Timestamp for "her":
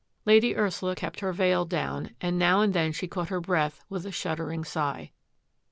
1.19-1.31, 3.29-3.39